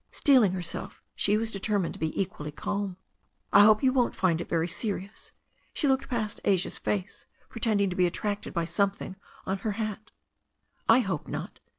Steeling 0.09 0.53
herself, 0.53 0.99
she 1.15 1.37
determined 1.37 1.93
to 1.93 1.99
be 1.99 2.19
equally 2.19 2.51
calm. 2.51 2.97
"I 3.53 3.63
hope 3.65 3.83
you 3.83 3.93
won't 3.93 4.15
find 4.15 4.41
it 4.41 4.49
very 4.49 4.67
serious." 4.67 5.31
She 5.75 5.87
looked 5.87 6.09
past 6.09 6.39
Asia's 6.43 6.79
face, 6.79 7.27
pretending 7.49 7.91
to 7.91 7.95
be 7.95 8.07
attracted 8.07 8.51
by 8.51 8.65
something 8.65 9.15
on 9.45 9.59
her 9.59 9.73
hat. 9.73 10.09
"I 10.89 11.01
hope 11.01 11.27
not." 11.27 11.59